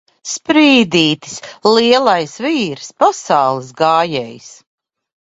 [0.27, 1.35] Sprīdītis!
[1.73, 2.91] Lielais vīrs!
[3.05, 4.53] Pasaules gājējs!